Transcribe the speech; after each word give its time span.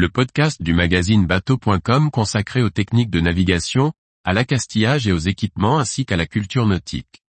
le 0.00 0.08
podcast 0.08 0.62
du 0.62 0.72
magazine 0.72 1.26
bateau.com 1.26 2.10
consacré 2.10 2.62
aux 2.62 2.70
techniques 2.70 3.10
de 3.10 3.20
navigation, 3.20 3.92
à 4.24 4.32
l'accastillage 4.32 5.06
et 5.06 5.12
aux 5.12 5.18
équipements 5.18 5.78
ainsi 5.78 6.06
qu'à 6.06 6.16
la 6.16 6.24
culture 6.24 6.64
nautique. 6.64 7.22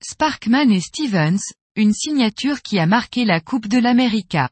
Sparkman 0.00 0.70
et 0.70 0.80
Stevens, 0.80 1.40
une 1.76 1.92
signature 1.92 2.62
qui 2.62 2.78
a 2.78 2.86
marqué 2.86 3.26
la 3.26 3.40
Coupe 3.40 3.68
de 3.68 3.78
l'América. 3.78 4.48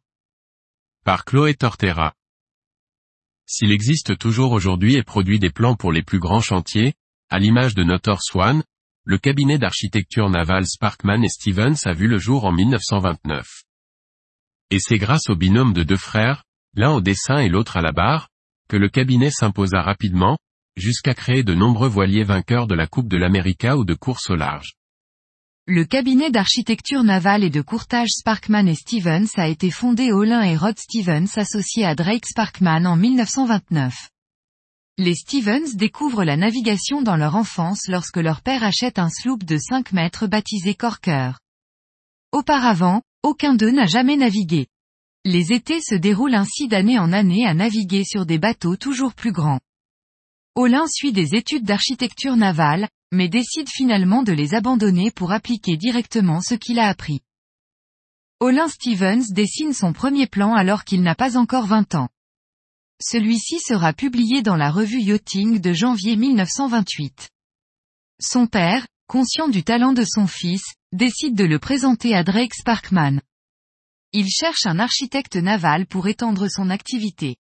Par 1.06 1.24
Chloé 1.24 1.54
Tortera. 1.54 2.12
S'il 3.50 3.72
existe 3.72 4.18
toujours 4.18 4.52
aujourd'hui 4.52 4.96
et 4.96 5.02
produit 5.02 5.38
des 5.38 5.48
plans 5.48 5.74
pour 5.74 5.90
les 5.90 6.02
plus 6.02 6.18
grands 6.18 6.42
chantiers, 6.42 6.92
à 7.30 7.39
l'image 7.39 7.75
de 7.75 7.82
Notor 7.82 8.22
Swan, 8.22 8.62
le 9.04 9.16
cabinet 9.16 9.56
d'architecture 9.56 10.29
navale 10.29 10.66
Sparkman 10.66 11.25
et 11.25 11.30
Stevens 11.30 11.86
a 11.86 11.94
vu 11.94 12.08
le 12.08 12.18
jour 12.18 12.44
en 12.44 12.53
1929. 12.53 13.46
Et 14.70 14.79
c'est 14.79 14.98
grâce 14.98 15.30
au 15.30 15.34
binôme 15.34 15.72
de 15.72 15.82
deux 15.82 15.96
frères, 15.96 16.44
l'un 16.75 16.90
au 16.90 17.00
dessin 17.00 17.39
et 17.39 17.48
l'autre 17.48 17.79
à 17.79 17.80
la 17.80 17.92
barre, 17.92 18.29
que 18.68 18.76
le 18.76 18.90
cabinet 18.90 19.30
s'imposa 19.30 19.80
rapidement, 19.80 20.36
jusqu'à 20.76 21.14
créer 21.14 21.42
de 21.42 21.54
nombreux 21.54 21.89
voiliers 21.89 22.25
vainqueurs 22.25 22.67
de 22.67 22.75
la 22.75 22.86
Coupe 22.86 23.08
de 23.08 23.17
l'América 23.17 23.78
ou 23.78 23.86
de 23.86 23.94
course 23.94 24.28
au 24.28 24.36
large. 24.36 24.75
Le 25.71 25.85
cabinet 25.85 26.31
d'architecture 26.31 27.04
navale 27.04 27.45
et 27.45 27.50
de 27.50 27.61
courtage 27.61 28.09
Sparkman 28.09 28.67
et 28.67 28.75
Stevens 28.75 29.29
a 29.36 29.49
été 29.49 29.71
fondé 29.71 30.13
Olin 30.13 30.40
et 30.40 30.57
Rod 30.57 30.79
Stevens 30.79 31.29
associés 31.36 31.85
à 31.85 31.95
Drake 31.95 32.25
Sparkman 32.25 32.86
en 32.86 32.97
1929. 32.97 34.09
Les 34.97 35.14
Stevens 35.14 35.75
découvrent 35.75 36.25
la 36.25 36.39
navigation 36.39 37.03
dans 37.03 37.17
leur 37.17 37.36
enfance 37.36 37.86
lorsque 37.86 38.17
leur 38.17 38.41
père 38.41 38.64
achète 38.64 38.98
un 38.98 39.11
sloop 39.11 39.45
de 39.45 39.59
5 39.59 39.92
mètres 39.92 40.27
baptisé 40.27 40.75
Corker. 40.75 41.33
Auparavant, 42.33 43.03
aucun 43.23 43.55
d'eux 43.55 43.70
n'a 43.70 43.85
jamais 43.85 44.17
navigué. 44.17 44.69
Les 45.27 45.53
étés 45.53 45.83
se 45.83 45.95
déroulent 45.95 46.35
ainsi 46.35 46.69
d'année 46.69 46.98
en 46.98 47.12
année 47.12 47.47
à 47.47 47.53
naviguer 47.53 48.05
sur 48.05 48.25
des 48.25 48.39
bateaux 48.39 48.77
toujours 48.77 49.12
plus 49.12 49.33
grands. 49.33 49.61
Olin 50.55 50.87
suit 50.89 51.12
des 51.12 51.35
études 51.35 51.64
d'architecture 51.64 52.37
navale, 52.37 52.89
mais 53.12 53.28
décide 53.28 53.69
finalement 53.69 54.23
de 54.23 54.33
les 54.33 54.55
abandonner 54.55 55.11
pour 55.11 55.33
appliquer 55.33 55.77
directement 55.77 56.41
ce 56.41 56.55
qu'il 56.55 56.78
a 56.78 56.89
appris. 56.89 57.20
Olin 58.41 58.69
Stevens 58.69 59.25
dessine 59.31 59.73
son 59.73 59.92
premier 59.92 60.27
plan 60.27 60.55
alors 60.55 60.84
qu'il 60.84 61.03
n'a 61.03 61.14
pas 61.14 61.36
encore 61.36 61.67
20 61.67 61.95
ans. 61.95 62.09
Celui-ci 63.01 63.61
sera 63.61 63.92
publié 63.92 64.42
dans 64.42 64.56
la 64.56 64.70
revue 64.70 65.01
Yachting 65.01 65.61
de 65.61 65.73
janvier 65.73 66.17
1928. 66.17 67.31
Son 68.20 68.47
père, 68.47 68.86
conscient 69.06 69.48
du 69.48 69.62
talent 69.62 69.92
de 69.92 70.05
son 70.05 70.27
fils, 70.27 70.62
décide 70.92 71.34
de 71.36 71.45
le 71.45 71.59
présenter 71.59 72.14
à 72.14 72.25
Drake 72.25 72.55
Sparkman. 72.55 73.20
Il 74.12 74.29
cherche 74.29 74.67
un 74.67 74.79
architecte 74.79 75.36
naval 75.36 75.86
pour 75.86 76.09
étendre 76.09 76.48
son 76.48 76.70
activité. 76.70 77.36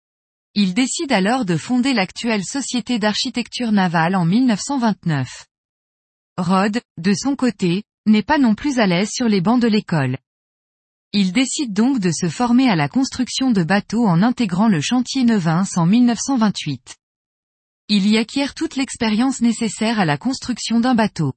Il 0.54 0.74
décide 0.74 1.12
alors 1.12 1.44
de 1.44 1.56
fonder 1.56 1.92
l'actuelle 1.94 2.44
Société 2.44 2.98
d'architecture 2.98 3.72
navale 3.72 4.16
en 4.16 4.24
1929. 4.24 5.47
Rod, 6.38 6.80
de 6.98 7.14
son 7.14 7.34
côté, 7.34 7.82
n'est 8.06 8.22
pas 8.22 8.38
non 8.38 8.54
plus 8.54 8.78
à 8.78 8.86
l'aise 8.86 9.10
sur 9.12 9.26
les 9.26 9.40
bancs 9.40 9.60
de 9.60 9.66
l'école. 9.66 10.18
Il 11.12 11.32
décide 11.32 11.72
donc 11.72 11.98
de 11.98 12.12
se 12.12 12.28
former 12.28 12.70
à 12.70 12.76
la 12.76 12.88
construction 12.88 13.50
de 13.50 13.64
bateaux 13.64 14.06
en 14.06 14.22
intégrant 14.22 14.68
le 14.68 14.80
chantier 14.80 15.24
Neuvins 15.24 15.64
en 15.74 15.84
1928. 15.84 16.94
Il 17.88 18.06
y 18.06 18.18
acquiert 18.18 18.54
toute 18.54 18.76
l'expérience 18.76 19.40
nécessaire 19.40 19.98
à 19.98 20.04
la 20.04 20.16
construction 20.16 20.78
d'un 20.78 20.94
bateau. 20.94 21.32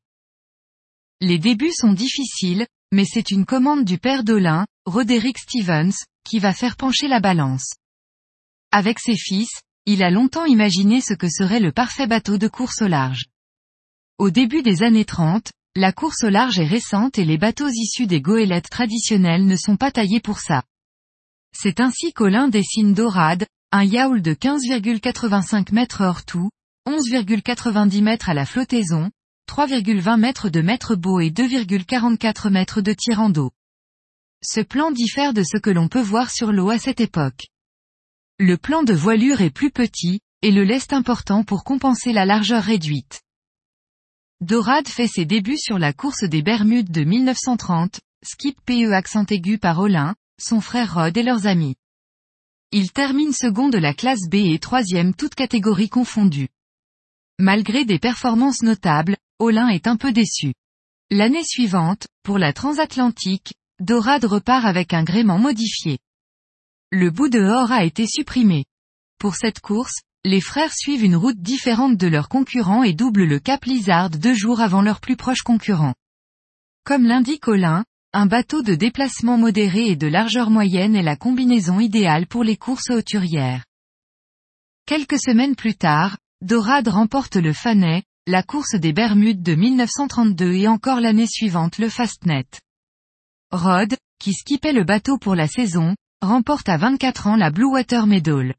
Les 1.20 1.40
débuts 1.40 1.74
sont 1.74 1.94
difficiles, 1.94 2.68
mais 2.92 3.06
c'est 3.06 3.32
une 3.32 3.48
commande 3.48 3.86
du 3.86 3.98
père 3.98 4.24
d'Olin, 4.24 4.68
Roderick 4.86 5.40
Stevens, 5.40 5.96
qui 6.24 6.38
va 6.38 6.54
faire 6.54 6.76
pencher 6.76 7.08
la 7.08 7.20
balance. 7.20 7.74
Avec 8.72 9.00
ses 9.00 9.18
fils, 9.18 9.50
il 9.88 10.04
a 10.04 10.12
longtemps 10.12 10.46
imaginé 10.46 11.02
ce 11.02 11.16
que 11.16 11.28
serait 11.28 11.60
le 11.60 11.72
parfait 11.72 12.06
bateau 12.06 12.38
de 12.38 12.48
course 12.48 12.84
au 12.84 12.88
large. 12.88 13.26
Au 14.22 14.30
début 14.30 14.62
des 14.62 14.84
années 14.84 15.04
30, 15.04 15.52
la 15.76 15.92
course 15.92 16.24
au 16.24 16.30
large 16.30 16.60
est 16.60 16.68
récente 16.68 17.18
et 17.18 17.26
les 17.26 17.40
bateaux 17.40 17.70
issus 17.70 18.06
des 18.06 18.22
goélettes 18.22 18.70
traditionnelles 18.70 19.48
ne 19.48 19.56
sont 19.56 19.78
pas 19.78 19.90
taillés 19.90 20.20
pour 20.20 20.38
ça. 20.38 20.62
C'est 21.58 21.80
ainsi 21.80 22.14
qu'Olin 22.14 22.48
dessine 22.48 22.94
Dorade, 22.94 23.48
un 23.72 23.84
yaoul 23.84 24.22
de 24.22 24.36
15,85 24.36 25.74
mètres 25.74 26.04
hors 26.04 26.24
tout, 26.24 26.52
11,90 26.88 28.04
mètres 28.04 28.30
à 28.30 28.36
la 28.36 28.46
flottaison, 28.46 29.10
3,20 29.50 30.20
mètres 30.20 30.50
de 30.50 30.62
mètre 30.62 30.94
beau 30.96 31.20
et 31.20 31.32
2,44 31.32 32.52
mètres 32.52 32.82
de 32.82 32.94
tirant 32.94 33.32
d'eau. 33.32 33.50
Ce 34.44 34.62
plan 34.62 34.92
diffère 34.92 35.34
de 35.34 35.42
ce 35.42 35.58
que 35.58 35.72
l'on 35.72 35.88
peut 35.88 36.00
voir 36.00 36.30
sur 36.30 36.52
l'eau 36.52 36.70
à 36.70 36.78
cette 36.78 37.02
époque. 37.02 37.48
Le 38.38 38.58
plan 38.58 38.84
de 38.84 38.94
voilure 38.94 39.42
est 39.42 39.50
plus 39.50 39.72
petit, 39.72 40.20
et 40.44 40.52
le 40.52 40.64
lest 40.64 40.94
important 40.94 41.44
pour 41.44 41.64
compenser 41.64 42.14
la 42.14 42.28
largeur 42.28 42.62
réduite. 42.62 43.24
Dorade 44.42 44.88
fait 44.88 45.08
ses 45.08 45.26
débuts 45.26 45.60
sur 45.60 45.78
la 45.78 45.94
course 45.94 46.24
des 46.24 46.42
Bermudes 46.42 46.90
de 46.90 47.04
1930, 47.04 48.00
skip 48.24 48.60
PE 48.66 48.92
accent 48.92 49.26
aigu 49.30 49.60
par 49.60 49.78
Olin, 49.78 50.16
son 50.42 50.62
frère 50.62 50.96
Rod 50.96 51.16
et 51.16 51.22
leurs 51.22 51.46
amis. 51.46 51.76
Il 52.72 52.92
termine 52.92 53.34
second 53.34 53.70
de 53.70 53.78
la 53.78 53.94
classe 53.94 54.28
B 54.28 54.36
et 54.36 54.58
troisième 54.58 55.14
toutes 55.14 55.36
catégories 55.36 55.90
confondues. 55.90 56.50
Malgré 57.38 57.86
des 57.86 58.00
performances 58.00 58.64
notables, 58.64 59.16
Olin 59.38 59.68
est 59.68 59.86
un 59.86 59.96
peu 59.96 60.12
déçu. 60.12 60.56
L'année 61.12 61.44
suivante, 61.44 62.08
pour 62.24 62.40
la 62.40 62.52
transatlantique, 62.52 63.54
Dorade 63.80 64.26
repart 64.26 64.66
avec 64.66 64.96
un 64.96 65.04
gréement 65.04 65.38
modifié. 65.38 66.00
Le 66.90 67.12
bout 67.12 67.30
de 67.30 67.42
or 67.42 67.72
a 67.72 67.86
été 67.86 68.08
supprimé. 68.08 68.66
Pour 69.20 69.36
cette 69.36 69.60
course, 69.60 70.02
les 70.24 70.42
frères 70.42 70.74
suivent 70.74 71.04
une 71.04 71.16
route 71.16 71.42
différente 71.42 71.98
de 71.98 72.08
leurs 72.08 72.30
concurrents 72.30 72.84
et 72.84 72.94
doublent 72.94 73.26
le 73.26 73.40
Cap 73.40 73.66
Lizard 73.66 74.12
deux 74.12 74.36
jours 74.36 74.62
avant 74.62 74.82
leur 74.82 75.02
plus 75.02 75.16
proche 75.16 75.42
concurrent. 75.42 75.96
Comme 76.84 77.06
l'indique 77.06 77.48
Olin, 77.48 77.86
un 78.14 78.28
bateau 78.28 78.62
de 78.62 78.76
déplacement 78.76 79.38
modéré 79.38 79.88
et 79.88 79.96
de 79.96 80.08
largeur 80.08 80.50
moyenne 80.50 80.96
est 80.96 81.04
la 81.04 81.16
combinaison 81.16 81.80
idéale 81.80 82.28
pour 82.28 82.44
les 82.44 82.58
courses 82.58 82.90
hauturières. 82.90 83.66
Quelques 84.86 85.20
semaines 85.20 85.56
plus 85.56 85.76
tard, 85.76 86.18
Dorade 86.42 86.90
remporte 86.90 87.36
le 87.36 87.54
Fanet, 87.54 88.04
la 88.28 88.44
course 88.44 88.76
des 88.76 88.94
Bermudes 88.94 89.42
de 89.42 89.56
1932 89.56 90.54
et 90.54 90.68
encore 90.68 91.00
l'année 91.00 91.28
suivante 91.28 91.78
le 91.78 91.90
Fastnet. 91.90 92.46
Rod, 93.52 93.96
qui 94.20 94.34
skippait 94.34 94.74
le 94.74 94.84
bateau 94.84 95.18
pour 95.18 95.36
la 95.36 95.48
saison, 95.48 95.96
remporte 96.22 96.70
à 96.70 96.78
24 96.78 97.28
ans 97.28 97.36
la 97.36 97.50
Blue 97.50 97.66
Water 97.66 98.06
Medal. 98.06 98.54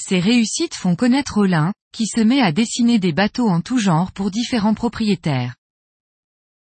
Ces 0.00 0.18
réussites 0.18 0.74
font 0.74 0.96
connaître 0.96 1.36
Olin, 1.36 1.74
qui 1.92 2.06
se 2.06 2.20
met 2.20 2.40
à 2.40 2.52
dessiner 2.52 2.98
des 2.98 3.12
bateaux 3.12 3.48
en 3.48 3.60
tout 3.60 3.78
genre 3.78 4.12
pour 4.12 4.30
différents 4.30 4.74
propriétaires. 4.74 5.56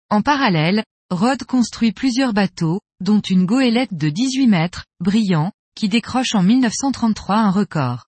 En 0.08 0.22
parallèle, 0.22 0.82
Rod 1.10 1.44
construit 1.44 1.92
plusieurs 1.92 2.32
bateaux, 2.32 2.80
dont 3.00 3.20
une 3.20 3.44
goélette 3.44 3.92
de 3.92 4.08
18 4.08 4.46
mètres, 4.46 4.86
brillant, 5.00 5.52
qui 5.74 5.90
décroche 5.90 6.34
en 6.34 6.42
1933 6.42 7.36
un 7.36 7.50
record. 7.50 8.06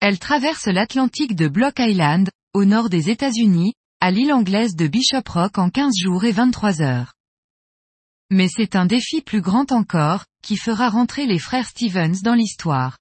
Elle 0.00 0.18
traverse 0.18 0.66
l'Atlantique 0.66 1.36
de 1.36 1.46
Block 1.46 1.78
Island, 1.78 2.28
au 2.54 2.64
nord 2.64 2.90
des 2.90 3.10
États-Unis, 3.10 3.74
à 4.00 4.10
l'île 4.10 4.32
anglaise 4.32 4.74
de 4.74 4.88
Bishop 4.88 5.28
Rock 5.28 5.58
en 5.58 5.70
15 5.70 5.94
jours 5.96 6.24
et 6.24 6.32
23 6.32 6.82
heures. 6.82 7.14
Mais 8.30 8.48
c'est 8.48 8.74
un 8.74 8.86
défi 8.86 9.20
plus 9.20 9.40
grand 9.40 9.70
encore, 9.70 10.24
qui 10.42 10.56
fera 10.56 10.90
rentrer 10.90 11.24
les 11.26 11.38
frères 11.38 11.68
Stevens 11.68 12.20
dans 12.22 12.34
l'histoire. 12.34 12.98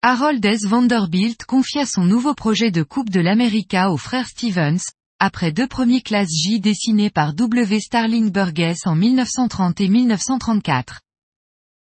Harold 0.00 0.44
S. 0.44 0.64
Vanderbilt 0.64 1.44
confia 1.44 1.84
son 1.84 2.04
nouveau 2.04 2.32
projet 2.32 2.70
de 2.70 2.84
Coupe 2.84 3.10
de 3.10 3.18
l'América 3.18 3.90
aux 3.90 3.96
frères 3.96 4.28
Stevens, 4.28 4.78
après 5.18 5.50
deux 5.50 5.66
premiers 5.66 6.02
classes 6.02 6.30
J 6.30 6.60
dessinés 6.60 7.10
par 7.10 7.34
W. 7.34 7.80
Starling 7.80 8.30
Burgess 8.30 8.86
en 8.86 8.94
1930 8.94 9.80
et 9.80 9.88
1934. 9.88 11.00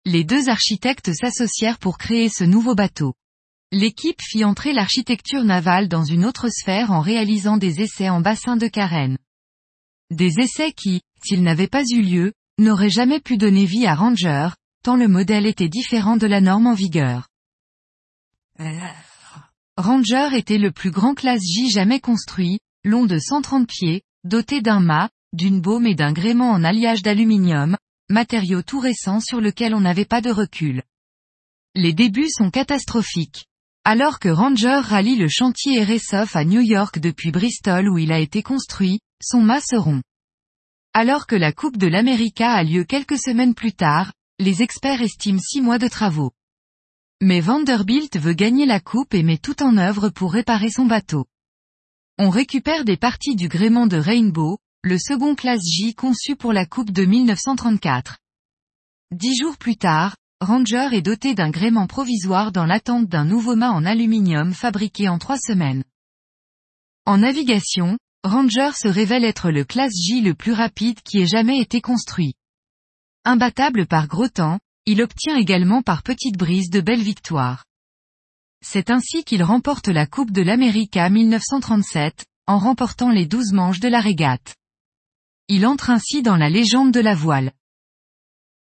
Les 0.06 0.24
deux 0.24 0.48
architectes 0.48 1.12
s'associèrent 1.14 1.80
pour 1.80 1.98
créer 1.98 2.30
ce 2.30 2.46
nouveau 2.46 2.76
bateau. 2.76 3.14
L'équipe 3.74 4.22
fit 4.22 4.46
entrer 4.46 4.72
l'architecture 4.72 5.44
navale 5.44 5.90
dans 5.90 6.06
une 6.06 6.24
autre 6.24 6.48
sphère 6.48 6.94
en 6.94 7.02
réalisant 7.02 7.58
des 7.58 7.82
essais 7.82 8.08
en 8.08 8.22
bassin 8.22 8.56
de 8.56 8.68
carène. 8.68 9.18
Des 10.12 10.40
essais 10.40 10.72
qui, 10.72 11.02
s'ils 11.26 11.44
n'avaient 11.44 11.68
pas 11.68 11.84
eu 11.84 12.02
lieu, 12.02 12.32
n'auraient 12.58 12.90
jamais 12.90 13.20
pu 13.20 13.36
donner 13.36 13.66
vie 13.66 13.86
à 13.86 13.96
Ranger, 13.96 14.52
tant 14.82 14.96
le 14.96 15.10
modèle 15.10 15.46
était 15.46 15.68
différent 15.68 16.16
de 16.16 16.26
la 16.26 16.40
norme 16.40 16.68
en 16.68 16.74
vigueur. 16.74 17.27
Ranger 19.78 20.30
était 20.34 20.58
le 20.58 20.72
plus 20.72 20.92
grand 20.92 21.14
classe 21.14 21.44
J 21.44 21.70
jamais 21.70 22.00
construit, 22.00 22.60
long 22.84 23.06
de 23.06 23.20
130 23.20 23.68
pieds, 23.68 24.02
doté 24.24 24.62
d'un 24.62 24.80
mât, 24.80 25.10
d'une 25.34 25.62
baume 25.62 25.86
et 25.86 25.96
d'un 25.96 26.14
gréement 26.14 26.50
en 26.52 26.64
alliage 26.64 27.04
d'aluminium, 27.04 27.78
matériau 28.10 28.62
tout 28.62 28.80
récent 28.80 29.20
sur 29.20 29.42
lequel 29.42 29.76
on 29.76 29.82
n'avait 29.82 30.06
pas 30.06 30.22
de 30.22 30.32
recul. 30.32 30.82
Les 31.76 31.94
débuts 31.94 32.30
sont 32.30 32.50
catastrophiques. 32.50 33.46
Alors 33.84 34.20
que 34.20 34.30
Ranger 34.30 34.82
rallie 34.84 35.16
le 35.16 35.28
chantier 35.28 35.84
RSOF 35.84 36.36
à 36.36 36.44
New 36.44 36.62
York 36.62 37.00
depuis 37.00 37.32
Bristol 37.32 37.88
où 37.88 37.98
il 37.98 38.12
a 38.12 38.20
été 38.20 38.42
construit, 38.42 39.00
son 39.22 39.42
mât 39.42 39.62
se 39.62 39.76
rompt. 39.76 40.04
Alors 40.94 41.28
que 41.28 41.36
la 41.36 41.52
Coupe 41.52 41.78
de 41.78 41.88
l'América 41.88 42.52
a 42.54 42.64
lieu 42.64 42.84
quelques 42.84 43.20
semaines 43.20 43.54
plus 43.54 43.74
tard, 43.74 44.12
les 44.40 44.62
experts 44.62 45.02
estiment 45.02 45.40
six 45.40 45.62
mois 45.62 45.78
de 45.78 45.88
travaux. 45.88 46.32
Mais 47.22 47.42
Vanderbilt 47.42 48.16
veut 48.20 48.34
gagner 48.34 48.68
la 48.68 48.80
coupe 48.80 49.16
et 49.16 49.24
met 49.24 49.40
tout 49.40 49.64
en 49.64 49.78
œuvre 49.78 50.10
pour 50.10 50.34
réparer 50.34 50.70
son 50.70 50.86
bateau. 50.86 51.26
On 52.20 52.30
récupère 52.30 52.86
des 52.86 52.98
parties 52.98 53.36
du 53.36 53.48
gréement 53.48 53.88
de 53.88 53.98
Rainbow, 53.98 54.60
le 54.84 55.00
second 55.00 55.34
classe 55.34 55.64
J 55.64 55.96
conçu 55.96 56.36
pour 56.36 56.54
la 56.54 56.68
coupe 56.68 56.92
de 56.92 57.06
1934. 57.06 58.18
Dix 59.12 59.36
jours 59.36 59.58
plus 59.58 59.78
tard, 59.78 60.16
Ranger 60.42 60.90
est 60.92 61.02
doté 61.02 61.34
d'un 61.34 61.50
gréement 61.50 61.88
provisoire 61.88 62.52
dans 62.52 62.66
l'attente 62.66 63.08
d'un 63.08 63.26
nouveau 63.26 63.56
mât 63.56 63.72
en 63.72 63.86
aluminium 63.86 64.54
fabriqué 64.54 65.10
en 65.10 65.18
trois 65.18 65.40
semaines. 65.40 65.84
En 67.06 67.18
navigation, 67.18 67.98
Ranger 68.24 68.72
se 68.76 68.88
révèle 68.88 69.26
être 69.26 69.50
le 69.50 69.64
classe 69.64 69.94
J 69.96 70.22
le 70.22 70.36
plus 70.36 70.54
rapide 70.54 71.02
qui 71.02 71.18
ait 71.18 71.28
jamais 71.28 71.60
été 71.60 71.82
construit. 71.82 72.36
Imbattable 73.26 73.88
par 73.88 74.08
gros 74.08 74.28
temps, 74.28 74.60
il 74.88 75.02
obtient 75.02 75.36
également 75.36 75.82
par 75.82 76.02
petites 76.02 76.38
brises 76.38 76.70
de 76.70 76.80
belles 76.80 77.04
victoires. 77.04 77.66
C'est 78.66 78.90
ainsi 78.90 79.26
qu'il 79.26 79.44
remporte 79.44 79.90
la 79.90 80.08
Coupe 80.08 80.32
de 80.32 80.42
l'América 80.42 81.10
1937, 81.10 82.26
en 82.48 82.58
remportant 82.58 83.12
les 83.12 83.26
douze 83.26 83.52
manches 83.52 83.82
de 83.82 83.90
la 83.90 84.00
régate. 84.00 84.56
Il 85.50 85.68
entre 85.68 85.90
ainsi 85.90 86.24
dans 86.24 86.38
la 86.38 86.50
légende 86.50 86.94
de 86.94 87.02
la 87.02 87.16
voile. 87.16 87.52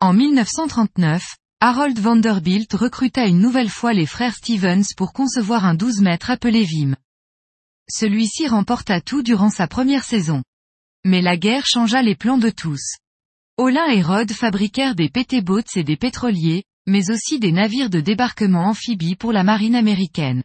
En 0.00 0.12
1939, 0.12 1.37
Harold 1.61 1.99
Vanderbilt 1.99 2.70
recruta 2.75 3.26
une 3.26 3.41
nouvelle 3.41 3.70
fois 3.70 3.94
les 3.94 4.06
frères 4.06 4.35
Stevens 4.35 4.94
pour 4.99 5.14
concevoir 5.14 5.64
un 5.64 5.75
12 5.75 6.03
mètres 6.03 6.31
appelé 6.31 6.64
Vim. 6.64 6.94
Celui-ci 7.91 8.49
remporta 8.49 9.00
tout 9.00 9.23
durant 9.23 9.50
sa 9.50 9.67
première 9.67 10.05
saison. 10.05 10.43
Mais 11.05 11.23
la 11.23 11.38
guerre 11.38 11.64
changea 11.64 12.03
les 12.03 12.17
plans 12.17 12.38
de 12.38 12.50
tous. 12.50 12.97
Olin 13.58 13.87
et 13.90 14.02
Rod 14.02 14.32
fabriquèrent 14.32 14.94
des 14.94 15.10
PT-boats 15.10 15.76
et 15.76 15.84
des 15.84 15.99
pétroliers, 15.99 16.64
mais 16.87 17.10
aussi 17.10 17.38
des 17.38 17.52
navires 17.52 17.90
de 17.90 18.00
débarquement 18.00 18.69
amphibie 18.69 19.14
pour 19.14 19.31
la 19.31 19.44
marine 19.44 19.75
américaine. 19.75 20.43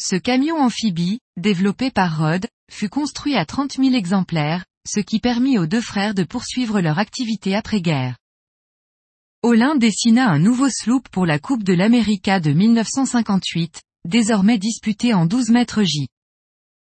Ce 0.00 0.16
camion 0.16 0.56
amphibie, 0.56 1.20
développé 1.36 1.90
par 1.90 2.18
Rod, 2.18 2.46
fut 2.70 2.88
construit 2.88 3.36
à 3.36 3.44
30 3.44 3.74
000 3.74 3.94
exemplaires, 3.94 4.64
ce 4.88 5.00
qui 5.00 5.20
permit 5.20 5.58
aux 5.58 5.66
deux 5.66 5.80
frères 5.82 6.14
de 6.14 6.24
poursuivre 6.24 6.80
leur 6.80 6.98
activité 6.98 7.54
après-guerre. 7.54 8.16
Olin 9.42 9.76
dessina 9.76 10.26
un 10.28 10.38
nouveau 10.38 10.70
sloop 10.70 11.08
pour 11.10 11.26
la 11.26 11.38
Coupe 11.38 11.64
de 11.64 11.74
l'América 11.74 12.40
de 12.40 12.52
1958, 12.52 13.82
désormais 14.06 14.58
disputée 14.58 15.12
en 15.12 15.26
12 15.26 15.50
mètres 15.50 15.82
J. 15.82 16.08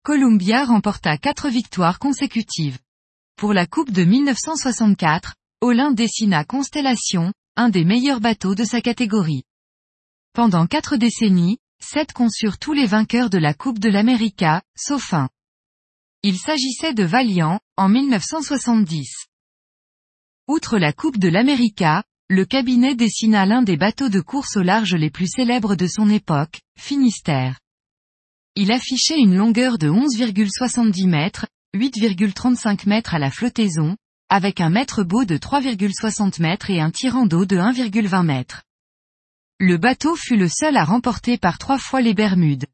Columbia 0.04 0.64
remporta 0.64 1.18
quatre 1.18 1.50
victoires 1.50 2.00
consécutives. 2.00 2.80
Pour 3.40 3.54
la 3.54 3.66
Coupe 3.66 3.92
de 3.92 4.04
1964, 4.04 5.34
Olin 5.62 5.92
dessina 5.92 6.44
Constellation, 6.44 7.32
un 7.56 7.70
des 7.70 7.86
meilleurs 7.86 8.20
bateaux 8.20 8.54
de 8.54 8.66
sa 8.66 8.82
catégorie. 8.82 9.44
Pendant 10.34 10.68
quatre 10.68 10.98
décennies, 10.98 11.58
sept 11.82 12.12
conçurent 12.12 12.58
tous 12.58 12.74
les 12.74 12.86
vainqueurs 12.86 13.30
de 13.30 13.38
la 13.38 13.54
Coupe 13.54 13.80
de 13.80 13.88
l'América, 13.88 14.62
sauf 14.76 15.14
un. 15.14 15.30
Il 16.22 16.38
s'agissait 16.38 16.94
de 16.94 17.06
Valiant, 17.06 17.62
en 17.78 17.88
1970. 17.88 19.28
Outre 20.50 20.78
la 20.78 20.92
Coupe 20.92 21.18
de 21.18 21.30
l'América, 21.30 22.04
le 22.28 22.44
cabinet 22.44 22.94
dessina 22.94 23.46
l'un 23.46 23.62
des 23.62 23.78
bateaux 23.78 24.10
de 24.10 24.20
course 24.20 24.58
au 24.58 24.64
large 24.64 24.96
les 24.96 25.12
plus 25.12 25.28
célèbres 25.28 25.76
de 25.76 25.88
son 25.88 26.10
époque, 26.10 26.60
Finistère. 26.78 27.58
Il 28.56 28.74
affichait 28.74 29.18
une 29.18 29.38
longueur 29.38 29.78
de 29.78 29.88
11,70 29.88 31.08
mètres, 31.08 31.46
8,35 31.76 32.90
mètres 32.90 33.14
à 33.14 33.20
la 33.20 33.30
flottaison, 33.30 33.96
avec 34.30 34.60
un 34.60 34.70
mètre 34.70 35.04
beau 35.04 35.24
de 35.24 35.38
3,60 35.38 36.42
mètres 36.42 36.70
et 36.72 36.82
un 36.82 36.90
tirant 36.90 37.28
d'eau 37.28 37.46
de 37.46 37.58
1,20 37.58 38.26
mètres. 38.26 38.64
Le 39.60 39.78
bateau 39.78 40.16
fut 40.16 40.38
le 40.38 40.48
seul 40.48 40.78
à 40.78 40.84
remporter 40.84 41.38
par 41.38 41.58
trois 41.58 41.78
fois 41.78 42.02
les 42.02 42.14
Bermudes. 42.14 42.66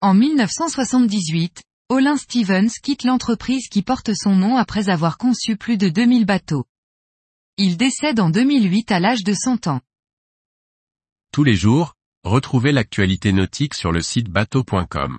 En 0.00 0.14
1978, 0.14 1.62
Olin 1.88 2.16
Stevens 2.16 2.70
quitte 2.82 3.04
l'entreprise 3.04 3.68
qui 3.68 3.82
porte 3.82 4.12
son 4.14 4.36
nom 4.36 4.56
après 4.56 4.88
avoir 4.88 5.18
conçu 5.18 5.56
plus 5.56 5.76
de 5.76 5.88
2000 5.88 6.24
bateaux. 6.24 6.64
Il 7.56 7.76
décède 7.76 8.20
en 8.20 8.30
2008 8.30 8.92
à 8.92 9.00
l'âge 9.00 9.24
de 9.24 9.34
100 9.34 9.66
ans. 9.66 9.80
Tous 11.32 11.44
les 11.44 11.56
jours, 11.56 11.94
retrouvez 12.22 12.72
l'actualité 12.72 13.32
nautique 13.32 13.74
sur 13.74 13.92
le 13.92 14.02
site 14.02 14.28
bateau.com. 14.28 15.18